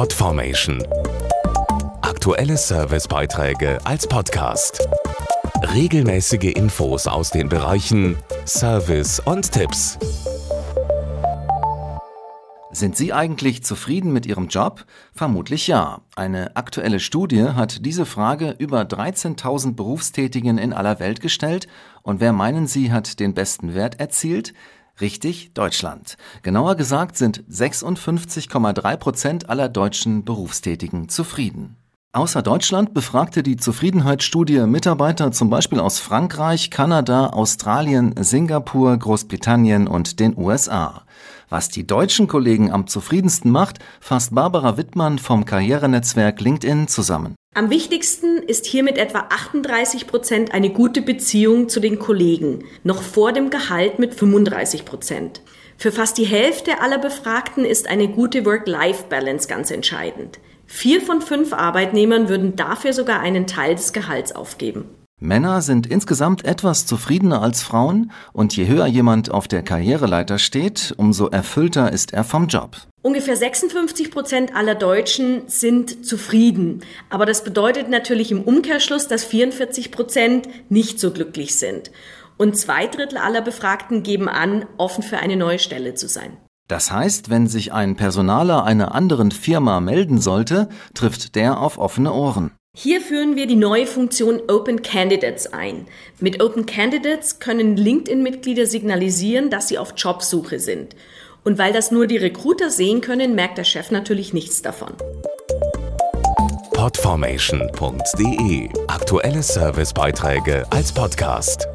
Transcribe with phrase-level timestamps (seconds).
[0.00, 0.82] Podformation.
[2.00, 4.88] Aktuelle Servicebeiträge als Podcast.
[5.74, 8.16] Regelmäßige Infos aus den Bereichen
[8.46, 9.98] Service und Tipps.
[12.72, 14.86] Sind Sie eigentlich zufrieden mit Ihrem Job?
[15.12, 16.00] Vermutlich ja.
[16.16, 21.68] Eine aktuelle Studie hat diese Frage über 13.000 Berufstätigen in aller Welt gestellt.
[22.00, 24.54] Und wer meinen Sie hat den besten Wert erzielt?
[25.00, 26.16] Richtig, Deutschland.
[26.42, 31.76] Genauer gesagt sind 56,3 Prozent aller deutschen Berufstätigen zufrieden.
[32.12, 40.18] Außer Deutschland befragte die Zufriedenheitsstudie Mitarbeiter zum Beispiel aus Frankreich, Kanada, Australien, Singapur, Großbritannien und
[40.18, 41.04] den USA.
[41.48, 47.36] Was die deutschen Kollegen am zufriedensten macht, fasst Barbara Wittmann vom Karrierenetzwerk LinkedIn zusammen.
[47.52, 53.02] Am wichtigsten ist hier mit etwa 38 Prozent eine gute Beziehung zu den Kollegen, noch
[53.02, 55.40] vor dem Gehalt mit 35 Prozent.
[55.76, 60.38] Für fast die Hälfte aller Befragten ist eine gute Work-Life-Balance ganz entscheidend.
[60.66, 64.84] Vier von fünf Arbeitnehmern würden dafür sogar einen Teil des Gehalts aufgeben.
[65.22, 70.94] Männer sind insgesamt etwas zufriedener als Frauen und je höher jemand auf der Karriereleiter steht,
[70.96, 72.78] umso erfüllter ist er vom Job.
[73.02, 76.80] Ungefähr 56 Prozent aller Deutschen sind zufrieden.
[77.10, 81.90] Aber das bedeutet natürlich im Umkehrschluss, dass 44 Prozent nicht so glücklich sind.
[82.38, 86.38] Und zwei Drittel aller Befragten geben an, offen für eine neue Stelle zu sein.
[86.66, 92.12] Das heißt, wenn sich ein Personaler einer anderen Firma melden sollte, trifft der auf offene
[92.12, 92.52] Ohren.
[92.76, 95.88] Hier führen wir die neue Funktion Open Candidates ein.
[96.20, 100.94] Mit Open Candidates können LinkedIn-Mitglieder signalisieren, dass sie auf Jobsuche sind.
[101.42, 104.92] Und weil das nur die Recruiter sehen können, merkt der Chef natürlich nichts davon.
[106.72, 111.66] Podformation.de Aktuelle Servicebeiträge als Podcast.